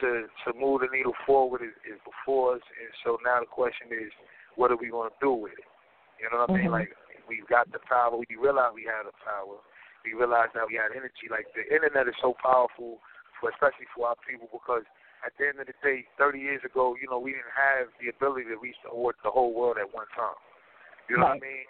[0.00, 3.92] to to move the needle forward is, is before us, and so now the question
[3.92, 4.10] is
[4.56, 5.68] what are we going to do with it?
[6.22, 6.70] You know what I mean?
[6.70, 6.86] Mm-hmm.
[6.86, 6.94] Like
[7.26, 8.14] we've got the power.
[8.14, 9.58] We realize we have the power.
[10.06, 11.26] We realize that we have energy.
[11.30, 13.02] Like the internet is so powerful,
[13.40, 14.86] for especially for our people, because
[15.24, 18.12] at the end of the day, 30 years ago, you know, we didn't have the
[18.12, 20.36] ability to reach the, the whole world at one time.
[21.08, 21.40] You know right.
[21.40, 21.64] what I mean?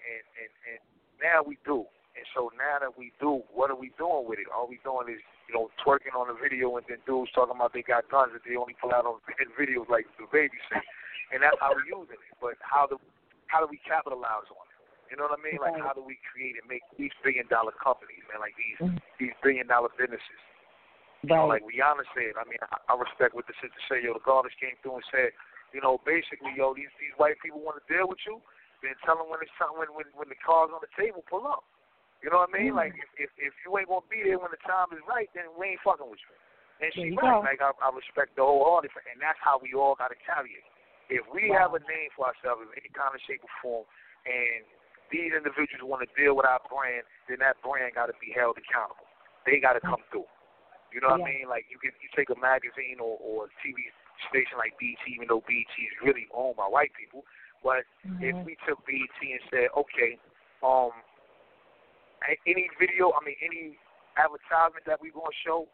[0.45, 0.81] And, and
[1.25, 1.89] now we do.
[2.15, 4.47] And so now that we do, what are we doing with it?
[4.53, 7.73] All we doing is, you know, twerking on a video and then dudes talking about
[7.73, 9.19] they got guns that they only pull out on
[9.59, 10.79] videos like the baby say
[11.35, 12.37] and that's how we're using it.
[12.39, 13.03] But how do
[13.51, 14.79] how do we capitalize on it?
[15.11, 15.59] You know what I mean?
[15.59, 18.39] Like how do we create and make these billion dollar companies, man?
[18.39, 18.79] Like these
[19.19, 20.41] these billion dollar businesses.
[21.27, 22.37] You know, like Rihanna said.
[22.37, 24.05] I mean, I, I respect what the sister said.
[24.05, 25.33] Yo, the goddess came through and said,
[25.73, 28.45] you know, basically, yo, these these white people want to deal with you.
[28.85, 31.49] Then tell them when it's time when when when the car's on the table, pull
[31.49, 31.65] up.
[32.21, 32.77] You know what I mean?
[32.77, 32.81] Mm.
[32.85, 35.49] Like if, if if you ain't gonna be there when the time is right, then
[35.57, 36.37] we ain't fucking with you.
[36.85, 37.41] And There she you right.
[37.41, 37.45] go.
[37.45, 40.65] Like I, I respect the whole wholehearted, and that's how we all gotta carry it.
[41.09, 41.69] If we Wow.
[41.69, 43.85] have a name for ourselves in any kind of shape or form,
[44.25, 44.65] and
[45.13, 48.57] these individuals want to deal with our brand, then that brand got to be held
[48.57, 49.05] accountable.
[49.45, 50.25] They got to come through.
[50.97, 51.45] You know what I mean?
[51.51, 53.85] Like you can you take a magazine or, or a TV
[54.31, 57.27] station like BET, even though BET is really owned by white people,
[57.65, 57.85] but
[58.21, 58.45] if Mhm.
[58.45, 60.21] we took BET and said, okay,
[60.63, 60.93] um,
[62.47, 63.79] any video, I mean, any
[64.17, 65.67] advertisement that we gonna show,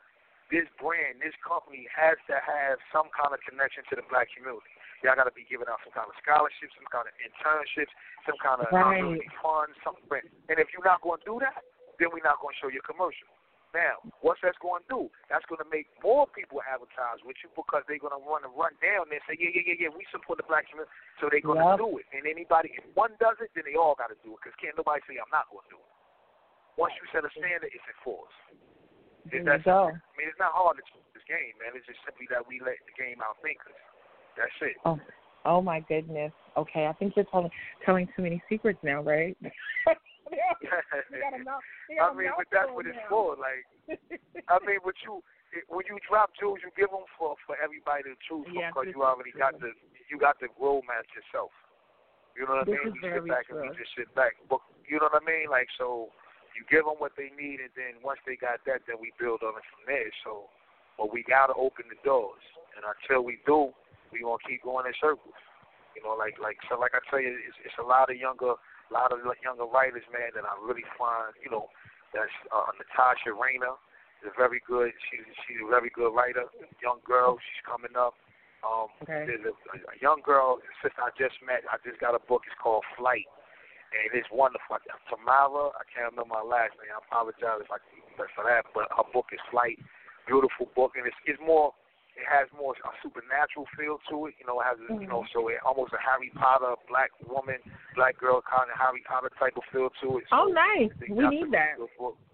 [0.51, 4.71] this brand, this company has to have some kind of connection to the black community.
[5.03, 7.89] Y'all got to be giving out some kind of scholarships, some kind of internships,
[8.27, 9.23] some kind of Right.
[9.41, 10.21] funds, something.
[10.51, 11.65] And if you're not going to do that,
[11.99, 13.29] then we're not going to show your commercial.
[13.71, 15.01] Now, what's that's going to do?
[15.31, 18.51] That's going to make more people advertise with you because they're going to want to
[18.51, 20.91] run down there and say, yeah, yeah, yeah, yeah, we support the black community.
[21.23, 21.79] So they're going to Yep.
[21.79, 22.07] do it.
[22.11, 24.75] And anybody, if one does it, then they all got to do it because can't
[24.75, 25.93] nobody say I'm not going to do it.
[26.75, 28.35] Once you set a standard, it's enforced.
[29.31, 29.95] You that's, go.
[29.95, 31.77] I mean, it's not hard to this game, man.
[31.79, 33.79] It's just simply that we let the game outthink us.
[34.35, 34.81] That's it.
[34.83, 34.99] Oh,
[35.45, 36.33] oh my goodness.
[36.57, 37.51] Okay, I think you're telling
[37.85, 39.37] telling too many secrets now, right?
[41.11, 43.11] You gotta know- you I gotta mean, but that's what it's now.
[43.11, 43.35] for.
[43.37, 43.65] Like,
[44.49, 48.07] I mean, but you, it- when you drop jewels, you give them for for everybody
[48.11, 49.75] to choose from Yes, because you is already got the
[50.11, 51.51] you got the romance yourself.
[52.39, 52.95] You know what This I mean?
[52.95, 53.79] is We sit very back and we true.
[53.83, 54.39] just sit back.
[54.47, 55.51] But you know what I mean?
[55.51, 56.11] Like, so
[56.55, 59.43] you give them what they need, and then once they got that, then we build
[59.43, 60.11] on it from there.
[60.23, 60.47] So,
[60.99, 62.43] but we gotta open the doors,
[62.79, 63.71] and until we do,
[64.15, 65.35] we gonna keep going in circles.
[65.99, 68.55] You know, like like so, like I tell you, it's, it's a lot of younger,
[68.93, 71.35] lot of younger writers, man, that I really find.
[71.43, 71.67] You know,
[72.15, 73.79] that's uh, Natasha Rayner
[74.23, 74.93] is a very good.
[75.09, 76.47] She's she's a very good writer.
[76.83, 78.15] Young girl, she's coming up.
[78.61, 79.25] Um, Okay.
[79.25, 81.65] There's a, a young girl, sister I just met.
[81.73, 82.45] I just got a book.
[82.45, 83.25] It's called Flight,
[83.97, 84.77] and it's wonderful.
[85.09, 86.93] Tamara, I can't remember my last name.
[86.93, 87.81] I apologize if I
[88.37, 89.81] for that, but her book is Flight.
[90.29, 91.73] Beautiful book, and it's it's more.
[92.21, 94.37] It has more a supernatural feel to it.
[94.37, 95.33] You know, it has a, you know, mm-hmm.
[95.33, 97.57] so it almost a Harry Potter, black woman,
[97.97, 100.29] black girl kind of Harry Potter type of feel to it.
[100.29, 100.93] So Oh, nice.
[101.09, 101.81] We need that.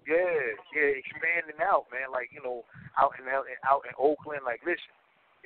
[0.07, 2.11] Yeah, yeah, expanding out, man.
[2.11, 2.66] Like you know,
[2.99, 4.46] out in out in Oakland.
[4.46, 4.90] Like, listen,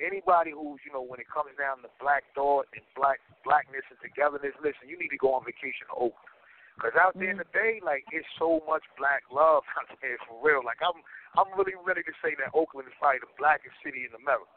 [0.01, 3.97] anybody who's you know when it comes down to black thought and black blackness and
[4.01, 6.30] togetherness, listen, you need to go on vacation to Oakland.
[6.79, 10.39] Cause out there in the Bay, like it's so much black love out there for
[10.39, 10.63] real.
[10.63, 11.03] Like I'm,
[11.37, 14.49] I'm really ready to say that Oakland is probably the blackest city in America.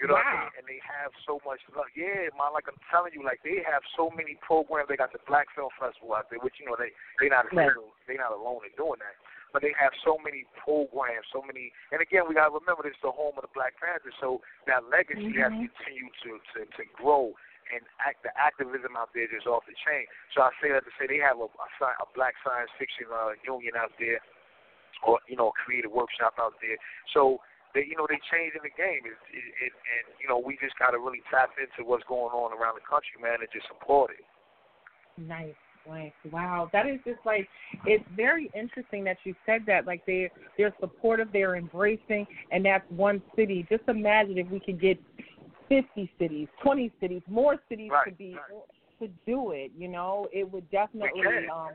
[0.00, 0.50] You know what I mean?
[0.56, 1.84] And they have so much love.
[1.92, 2.56] Yeah, man.
[2.56, 4.88] Like I'm telling you, like they have so many programs.
[4.88, 6.88] They got the Black Film Festival out there, which you know they
[7.20, 7.68] they not Right.
[7.68, 7.92] alone.
[8.08, 9.12] They not alone in doing that.
[9.52, 11.74] But they have so many programs, so many.
[11.92, 14.16] And again, we gotta remember this is the home of the Black Panthers.
[14.24, 15.68] So that legacy has Mhm.
[15.68, 17.36] continued to to to grow.
[17.70, 20.02] And act, the activism out there is off the chain.
[20.34, 21.68] So I say that to say they have a, a,
[22.02, 24.18] a black science fiction uh, union out there,
[25.06, 26.76] or you know, a workshop out there.
[27.14, 27.38] So
[27.74, 30.78] they, you know, they changing the game, it, it, it, and you know, we just
[30.78, 34.10] got to really tap into what's going on around the country, man, and just support
[34.10, 34.24] it.
[35.20, 35.54] Nice,
[35.88, 36.12] nice.
[36.32, 37.48] Wow, that is just like
[37.86, 39.86] it's very interesting that you said that.
[39.86, 43.66] Like they they're supportive, they're embracing, and that's one city.
[43.70, 44.98] Just imagine if we could get
[45.70, 48.66] fifty cities, twenty cities, more cities to be right.
[48.98, 49.70] to do it.
[49.78, 51.22] You know, it would definitely.
[51.22, 51.46] can.
[51.46, 51.70] Um,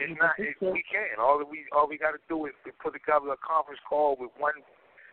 [0.00, 0.32] It's not.
[0.40, 1.20] It, we can.
[1.20, 4.32] All we all we got to do is to put together a conference call with
[4.40, 4.56] one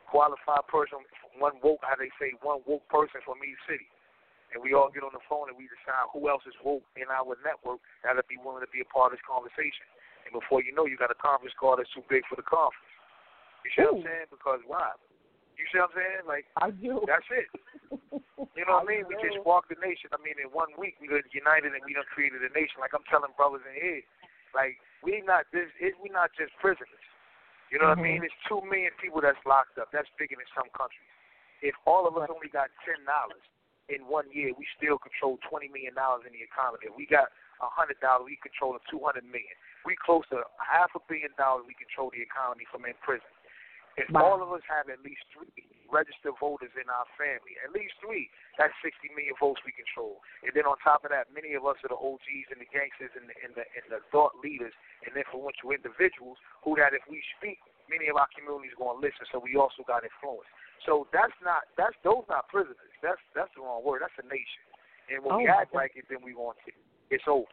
[0.10, 1.04] qualified person,
[1.38, 1.84] one woke.
[1.84, 3.86] How they say, one woke person from each city,
[4.56, 7.12] and we all get on the phone and we decide who else is woke in
[7.12, 9.84] our network that'll be willing to be a part of this conversation.
[10.24, 12.90] And before you know, you got a conference call that's too big for the conference.
[13.66, 14.30] You see what I'm saying?
[14.30, 14.94] Because why?
[15.56, 16.24] You see what I'm saying?
[16.28, 17.02] Like I do.
[17.08, 17.48] that's it.
[18.56, 19.04] You know what I mean?
[19.08, 20.12] We just sparked the nation.
[20.12, 22.80] I mean, in one week we done united and we done created a nation.
[22.84, 24.04] Like I'm telling brothers in here,
[24.54, 25.72] like we not this.
[25.80, 27.04] It, we not just prisoners.
[27.74, 28.22] You know what I mean?
[28.22, 28.30] Mhm.
[28.30, 29.90] It's two million people that's locked up.
[29.90, 31.10] That's bigger than some countries.
[31.66, 33.42] If all of us only got ten dollars
[33.90, 36.88] in one year, we still control twenty million dollars in the economy.
[36.88, 39.56] If we got a hundred dollars, we control two hundred million.
[39.84, 41.66] We close to half a billion dollars.
[41.68, 43.28] We control the economy from in prison.
[43.98, 44.24] If Wow.
[44.28, 45.48] all of us have at least three
[45.88, 50.20] registered voters in our family, at least three, that's 60 million votes we control.
[50.44, 53.12] And then on top of that, many of us are the OGs and the gangsters
[53.16, 54.74] and the, and the, and the thought leaders
[55.08, 59.24] and influential individuals who that if we speak, many of our communities going to listen.
[59.32, 60.50] So we also got influence.
[60.84, 62.92] So that's not that's those not prisoners.
[63.00, 64.04] That's that's the wrong word.
[64.04, 64.64] That's a nation.
[65.08, 65.88] And when we Oh, act okay.
[65.88, 66.74] like it, then we want to.
[67.14, 67.48] It's over.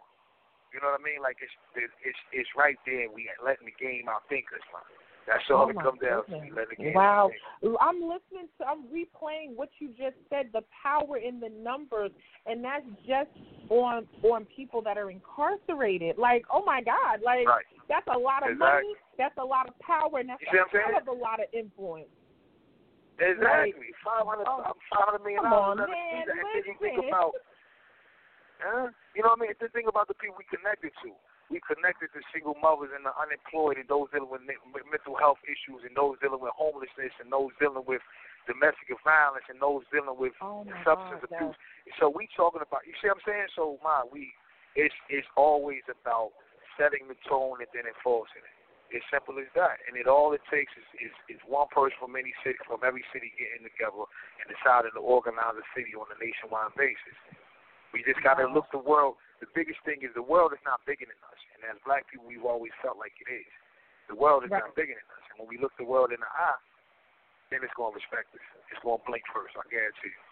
[0.73, 1.21] You know what I mean?
[1.21, 3.07] Like it's it's it's right there.
[3.13, 4.85] We letting the game outthink us, man.
[5.27, 6.93] That's all oh it comes down to.
[6.95, 7.31] Wow.
[7.81, 12.11] I'm listening to, I'm replaying what you just said, the power in the numbers,
[12.47, 13.31] and that's just
[13.71, 16.19] on on people that are incarcerated.
[16.19, 17.65] Like, oh my God, like right.
[17.89, 18.91] that's a lot of exactly.
[18.91, 22.11] money, that's a lot of power, and that's a of a lot of influence.
[23.23, 23.95] Exactly.
[24.03, 25.79] Five hundred oh, five hundred million dollars.
[25.79, 27.31] On, man, and then you think about,
[28.59, 28.91] huh?
[29.15, 29.51] you know what I mean?
[29.55, 31.15] It's the thing about the people we connected to
[31.53, 34.41] we connected to single mothers and the unemployed and those dealing with
[34.89, 38.01] mental health issues and those dealing with homelessness and those dealing with
[38.49, 41.57] domestic violence and those dealing with oh substance God, abuse.
[42.01, 43.53] So we talking about you see what I'm saying?
[43.53, 44.33] So my we
[44.73, 46.33] it's it's always about
[46.81, 48.57] setting the tone and then enforcing it.
[48.93, 49.81] It's simple as that.
[49.89, 53.05] And it all it takes is, is, is one person from any city from every
[53.13, 54.09] city getting together
[54.41, 57.17] and deciding to organize a city on a nationwide basis.
[57.93, 61.03] We just gotta look the world the biggest thing is the world is not bigger
[61.03, 63.53] than us, and as black people, we've always felt like it is.
[64.07, 64.63] The world is right.
[64.63, 66.63] not bigger than us, and when we look the world in the eye,
[67.51, 68.47] then it's going to respect us.
[68.71, 69.59] It's going to blink first.
[69.59, 70.23] I guarantee you.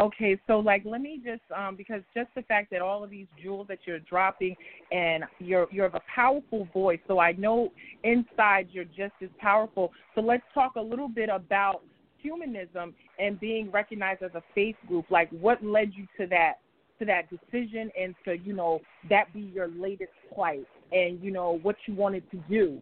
[0.00, 3.26] Okay, so like let me just um because just the fact that all of these
[3.42, 4.56] jewels that you're dropping
[4.90, 7.72] and you're you're of a powerful voice, so I know
[8.04, 9.92] inside you're just as powerful.
[10.14, 11.82] So let's talk a little bit about
[12.16, 15.04] humanism and being recognized as a faith group.
[15.10, 16.60] Like what led you to that
[17.00, 21.58] to that decision and to you know that be your latest plight and you know
[21.62, 22.80] what you wanted to do.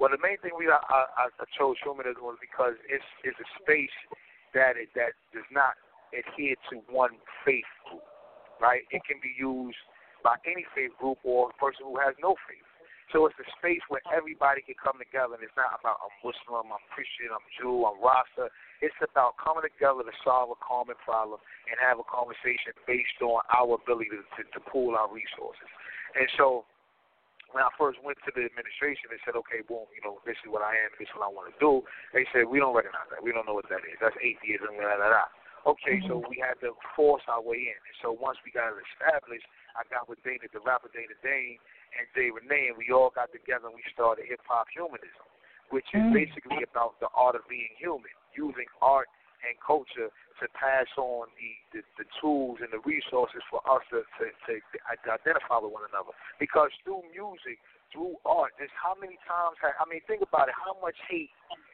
[0.00, 3.48] Well the main thing we I, I, I chose humanism was because it's it's a
[3.62, 3.96] space
[4.54, 5.74] that it that does not
[6.16, 7.12] adhere to one
[7.44, 8.02] faith group
[8.62, 8.86] right?
[8.94, 9.82] It can be used
[10.22, 12.71] by any faith group or person who has no faith
[13.12, 16.72] so it's a space where everybody can come together, and it's not about I'm Muslim,
[16.72, 18.48] I'm Christian, I'm Jew, I'm Rasta.
[18.80, 23.44] It's about coming together to solve a common problem and have a conversation based on
[23.52, 25.68] our ability to, to, to pool our resources.
[26.16, 26.64] And so
[27.52, 30.48] when I first went to the administration, they said, okay, boom, you know, this is
[30.48, 31.84] what I am, this is what I want to do.
[32.16, 33.20] They said, we don't recognize that.
[33.20, 34.00] We don't know what that is.
[34.00, 35.30] That's atheism, blah, blah, blah.
[35.62, 36.10] Okay, mm-hmm.
[36.10, 37.78] so we had to force our way in.
[37.78, 39.46] And so once we got it established,
[39.78, 41.60] I got with Dana, the rapper Dana Dane,
[41.98, 45.26] and Jay Renee, and we all got together and we started hip hop humanism,
[45.70, 46.12] which is mm.
[46.12, 49.08] basically about the art of being human, using art
[49.42, 54.02] and culture to pass on the, the, the tools and the resources for us to,
[54.18, 54.52] to, to
[55.02, 56.14] identify with one another.
[56.38, 57.58] Because through music,
[57.90, 61.30] through art, there's how many times, I mean, think about it, how much hate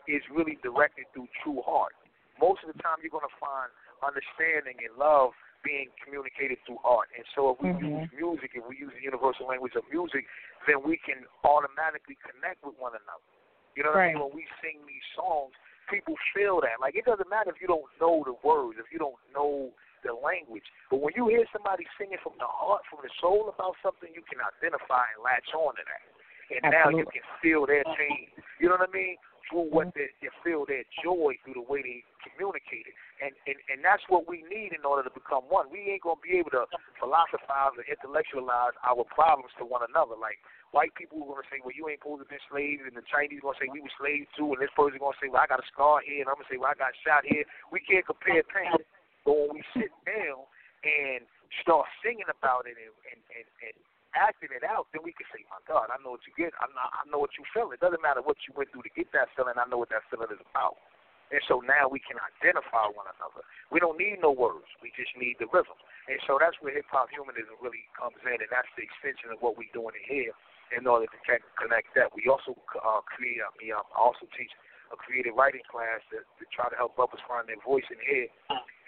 [0.09, 1.93] is really directed through true heart.
[2.41, 3.69] Most of the time, you're going to find
[4.01, 7.11] understanding and love being communicated through art.
[7.15, 8.07] And so if we mm-hmm.
[8.07, 10.27] use music, if we use the universal language of music,
[10.67, 13.27] then we can automatically connect with one another.
[13.75, 14.11] You know what right.
[14.11, 14.23] I mean?
[14.23, 15.55] When we sing these songs,
[15.87, 16.83] people feel that.
[16.83, 19.71] Like it doesn't matter if you don't know the words, if you don't know
[20.07, 20.67] the language.
[20.91, 24.23] But when you hear somebody singing from the heart, from the soul about something, you
[24.27, 26.05] can identify and latch on to that.
[26.49, 26.81] And Absolutely.
[26.81, 28.33] now you can feel their pain.
[28.57, 29.21] You know what I mean?
[29.49, 29.99] Through what mm-hmm.
[29.99, 32.97] they, they feel their joy through the way they communicate it.
[33.19, 35.73] And, and and that's what we need in order to become one.
[35.73, 36.71] We ain't gonna be able to
[37.03, 40.15] philosophize or intellectualize our problems to one another.
[40.15, 40.39] Like
[40.71, 43.43] white people are gonna say, Well you ain't supposed to be slaves and the Chinese
[43.43, 45.69] gonna say we were slaves too and this person gonna say, Well I got a
[45.73, 47.43] scar here and I'm gonna say, Well I got shot here.
[47.75, 48.79] We can't compare pain.
[49.27, 50.47] But when we sit down
[50.87, 51.27] and
[51.65, 53.77] start singing about it and, and, and, and
[54.17, 56.57] acting it out, then we can say, my God, I know what you get.
[56.57, 57.73] I know, I know what you feel.
[57.73, 59.57] It doesn't matter what you went through to get that feeling.
[59.61, 60.81] I know what that feeling is about.
[61.29, 63.45] And so now we can identify one another.
[63.69, 64.65] We don't need no words.
[64.81, 65.77] We just need the rhythm.
[66.09, 69.45] And so that's where hip hop humanism really comes in, and that's the extension of
[69.45, 70.33] what we're doing in here
[70.73, 71.19] in order to
[71.61, 72.09] connect that.
[72.17, 74.53] We also uh, create, I mean, um, also teach
[74.89, 78.29] a creative writing class to, to try to help others find their voice in here,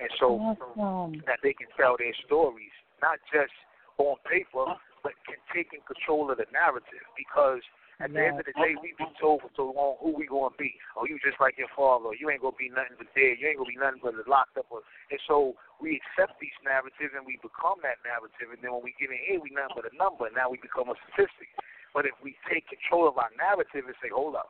[0.00, 1.20] and so awesome.
[1.28, 2.72] that they can tell their stories,
[3.04, 3.52] not just
[4.00, 4.64] on paper,
[5.02, 7.64] but can take in control of the narrative because
[8.00, 10.56] at the end of the day, we've been told for so long who we gonna
[10.56, 10.72] be.
[10.96, 12.16] Oh, you just like your father.
[12.16, 13.36] You ain't gonna be nothing but dead.
[13.36, 14.72] You ain't gonna be nothing but locked up.
[14.72, 15.52] And so
[15.84, 18.56] we accept these narratives and we become that narrative.
[18.56, 20.32] And then when we get in here, we nothing but a number.
[20.32, 21.52] And now we become a statistic.
[21.92, 24.48] But if we take control of our narrative and say, hold up,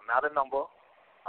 [0.00, 0.64] I'm not a number.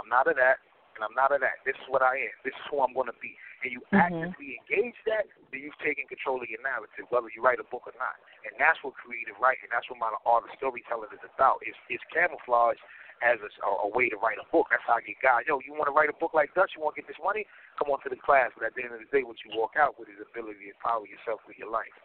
[0.00, 0.64] I'm not a that
[1.00, 1.64] and I'm not of that.
[1.64, 2.36] This is what I am.
[2.44, 3.32] This is who I'm going to be.
[3.64, 4.04] And you mm-hmm.
[4.04, 7.88] actively engage that, then you've taken control of your narrative, whether you write a book
[7.88, 8.20] or not.
[8.44, 11.64] And that's what creative writing, that's what my art storytelling is about.
[11.64, 12.76] It's, it's camouflage
[13.24, 14.68] as a, a way to write a book.
[14.68, 15.48] That's how I get guys.
[15.48, 16.76] Yo, you want to write a book like Dutch?
[16.76, 17.48] You want to get this money?
[17.80, 18.52] Come on to the class.
[18.52, 20.76] But at the end of the day, what you walk out with is ability to
[20.76, 21.96] empower yourself with your life.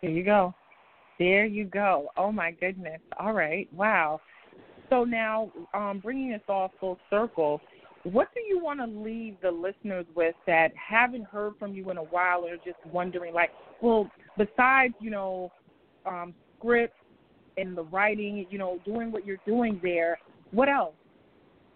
[0.00, 0.56] There you go.
[1.18, 2.08] There you go.
[2.16, 3.00] Oh my goodness.
[3.20, 3.68] All right.
[3.72, 4.20] Wow.
[4.90, 7.60] So now, um, bringing us all full circle,
[8.04, 11.96] what do you want to leave the listeners with that haven't heard from you in
[11.96, 13.50] a while or just wondering, like,
[13.80, 15.50] well, besides, you know,
[16.06, 16.94] um, scripts,
[17.56, 20.18] and the writing, you know, doing what you're doing there.
[20.50, 20.94] What else?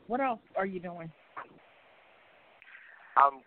[0.06, 1.10] What else are you doing?
[3.16, 3.40] Um,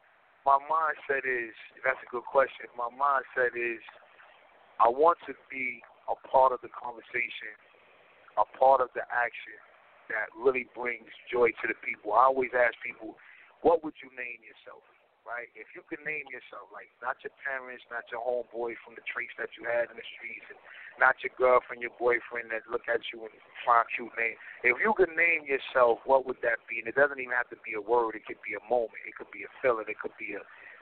[0.46, 1.54] my mindset is
[1.86, 2.66] that's a good question.
[2.78, 3.80] My mindset is
[4.80, 7.54] I want to be a part of the conversation,
[8.38, 9.60] a part of the action
[10.12, 12.14] that really brings joy to the people.
[12.14, 13.16] I always ask people,
[13.64, 14.84] what would you name yourself?
[15.26, 15.49] right?
[15.53, 19.34] If you can name yourself, like not your parents, not your homeboy from the traits
[19.38, 20.59] that you had in the streets, and
[20.97, 23.34] not your girlfriend, your boyfriend that look at you and
[23.66, 24.38] find cute name.
[24.66, 26.82] If you could name yourself, what would that be?
[26.82, 28.18] And it doesn't even have to be a word.
[28.18, 29.01] It could be a moment.
[29.05, 29.88] It could be a feeling.
[29.88, 30.41] It could be a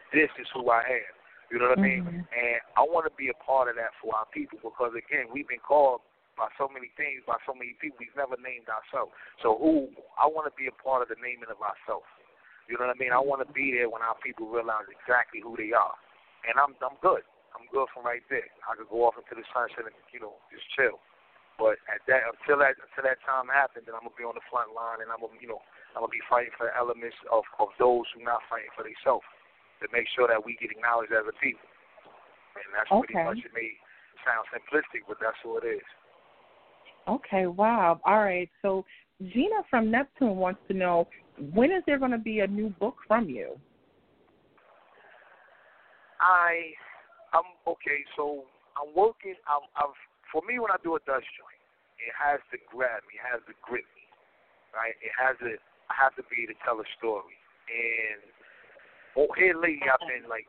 [0.09, 1.13] this is who I am.
[1.53, 2.01] You know what mm-hmm.
[2.01, 2.25] I mean?
[2.33, 5.49] And I want to be a part of that for our people because again, we've
[5.49, 6.01] been called
[6.39, 7.99] by so many things, by so many people.
[7.99, 9.11] We've never named ourselves.
[9.43, 12.07] So who I want to be a part of the naming of ourselves.
[12.71, 13.11] You know what I mean?
[13.11, 15.97] I want to be there when our people realize exactly who they are,
[16.47, 17.27] and I'm I'm good.
[17.51, 18.45] I'm good from right there.
[18.63, 21.01] I could go off into the sunset and you know just chill.
[21.57, 24.45] But at that until that until that time happens, then I'm gonna be on the
[24.47, 25.59] front line and I'm gonna you know
[25.97, 29.25] I'm gonna be fighting for the elements of of those who not fighting for themselves
[29.81, 31.65] to make sure that we get acknowledged as a people.
[32.53, 33.01] And that's okay.
[33.01, 33.75] pretty much it may
[34.23, 35.89] sound simplistic, but that's what it is.
[37.07, 37.99] Okay, wow.
[38.05, 38.49] All right.
[38.61, 38.85] So
[39.21, 41.07] Gina from Neptune wants to know
[41.53, 43.57] when is there going to be a new book from you?
[46.19, 46.75] I,
[47.33, 48.03] I'm okay.
[48.15, 48.43] So
[48.75, 49.35] I'm working.
[49.47, 49.95] I'm, I've
[50.31, 51.61] for me when I do a Dutch joint,
[51.97, 54.05] it has to grab me, it has to grip me,
[54.75, 54.93] right?
[55.01, 55.57] It has to.
[55.89, 57.33] I have to be to tell a story.
[57.65, 58.21] And
[59.17, 60.45] well, here lately I've been like,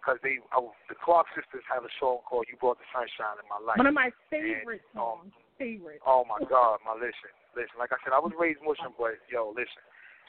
[0.00, 3.46] because they, I, the Clark sisters have a song called "You Brought the Sunshine in
[3.52, 5.32] My Life." One of my favorite and, songs.
[5.34, 6.00] Um, favorite.
[6.06, 7.76] Oh my God, my listen, listen.
[7.76, 9.82] Like I said, I was raised Muslim, but yo, listen.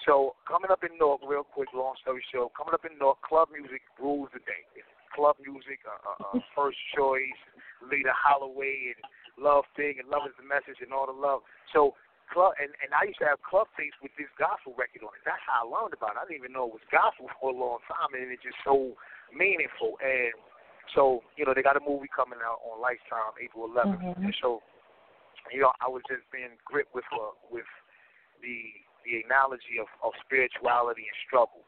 [0.04, 3.54] So coming up in Newark, real quick, long story short, coming up in Newark, club
[3.54, 4.66] music rules the day.
[5.14, 7.40] club music, uh, uh, uh, First Choice,
[7.84, 9.02] Loleatta Holloway, and
[9.38, 11.46] Love Thing, and Love is the Message, and all the love.
[11.72, 11.96] So
[12.32, 15.26] club, and and I used to have club tapes with this gospel record on it.
[15.28, 16.22] That's how I learned about it.
[16.22, 18.96] I didn't even know it was gospel for a long time, and it's just so
[19.36, 20.00] meaningful.
[20.00, 20.34] And
[20.96, 24.32] so you know, they got a movie coming out on Lifetime, April 11th, mm-hmm.
[24.32, 24.64] and so
[25.52, 27.68] you know, I was just being gripped with uh, with
[28.44, 28.60] the
[29.08, 31.64] the analogy of, of spirituality and struggle.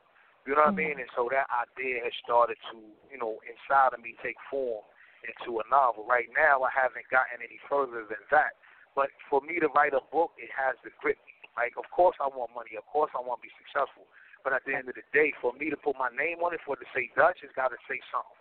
[0.46, 0.84] You know what mm-hmm.
[0.84, 0.98] I mean?
[1.00, 4.82] And so that idea has started to, you know, inside of me take form
[5.22, 6.04] into a novel.
[6.04, 8.58] Right now, I haven't gotten any further than that.
[8.98, 11.36] But for me to write a book, it has to grip me.
[11.56, 12.74] Like, of course, I want money.
[12.76, 14.10] Of course, I want to be successful.
[14.42, 16.66] But at the end of the day, for me to put my name on it,
[16.66, 18.41] for it to say Dutch, it's got to say something.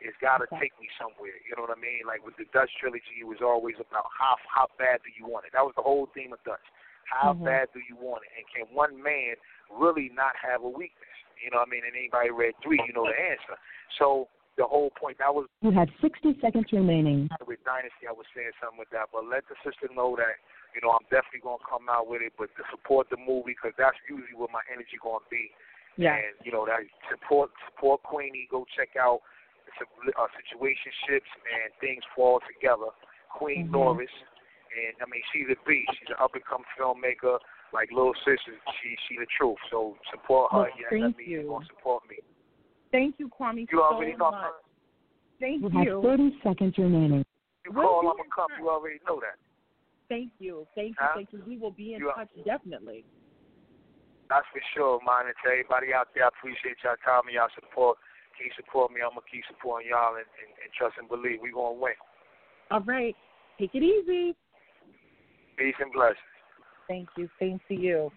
[0.00, 0.70] It's got to okay.
[0.70, 1.34] take me somewhere.
[1.42, 2.06] You know what I mean?
[2.06, 5.46] Like with the Dutch trilogy, it was always about how how bad do you want
[5.46, 5.54] it.
[5.54, 6.62] That was the whole theme of Dutch.
[7.08, 7.48] How mm-hmm.
[7.48, 8.30] bad do you want it?
[8.36, 9.34] And can one man
[9.72, 11.16] really not have a weakness?
[11.40, 11.84] You know what I mean?
[11.86, 13.56] And anybody read three, you know the answer.
[13.98, 14.28] So
[14.58, 17.30] the whole point that was You had sixty seconds remaining.
[17.46, 20.36] With Dynasty I was saying something with that, but let the sister know that,
[20.74, 23.74] you know, I'm definitely gonna come out with it, but to support the movie because
[23.78, 25.50] that's usually where my energy gonna be.
[25.94, 26.14] Yeah.
[26.14, 29.22] And, you know, that support support Queenie, go check out
[29.80, 32.90] uh, situationships and things fall together.
[33.32, 33.76] Queen mm-hmm.
[33.76, 34.12] Norris,
[34.72, 35.90] and I mean she's a beast.
[36.00, 37.38] She's an up and coming filmmaker.
[37.72, 39.60] Like little sister, she she the truth.
[39.70, 40.64] So support her.
[40.64, 41.48] Well, yeah, thank me, you.
[41.48, 42.24] Gonna support me.
[42.90, 43.68] Thank you, Kwame.
[43.70, 44.30] You already so know.
[44.32, 44.64] Much.
[45.40, 45.68] Thank you.
[45.68, 47.24] You have thirty seconds remaining.
[47.64, 48.48] You call, I'm gonna come.
[48.58, 49.36] You already know that.
[50.08, 50.66] Thank you.
[50.74, 50.96] Thank you.
[50.98, 51.12] Huh?
[51.14, 51.42] Thank you.
[51.46, 53.04] We will be in you touch are, definitely.
[54.28, 55.28] That's for sure, man.
[55.28, 58.00] And to everybody out there, I appreciate y'all time and y'all support.
[58.38, 59.02] Keep supporting me.
[59.02, 61.98] I'm gonna keep supporting y'all and, and, and trust and believe we gonna win.
[62.70, 63.16] All right.
[63.58, 64.36] Take it easy.
[65.56, 66.18] Peace and blessings.
[66.86, 67.28] Thank you.
[67.40, 68.10] Same to you.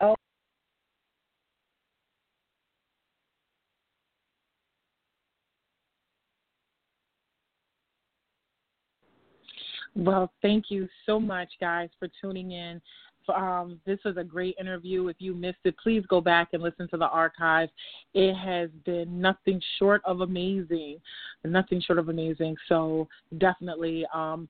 [0.00, 0.14] Oh.
[9.94, 12.82] Well, thank you so much, guys, for tuning in.
[13.34, 15.08] Um, this was a great interview.
[15.08, 17.68] If you missed it, please go back and listen to the archive.
[18.14, 20.98] It has been nothing short of amazing,
[21.44, 22.56] nothing short of amazing.
[22.68, 23.08] So
[23.38, 24.48] definitely um,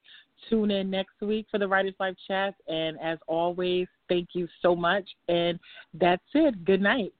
[0.48, 2.54] Tune in next week for the Writers Life chat.
[2.68, 5.04] And as always, thank you so much.
[5.28, 5.58] And
[5.94, 6.64] that's it.
[6.64, 7.12] Good night.